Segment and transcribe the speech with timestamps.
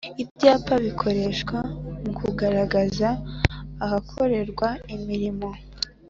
[0.21, 1.57] Ibyapa bikoreshwa
[2.01, 3.07] mu kugaragaza
[3.85, 5.49] ahakorerwa imirimo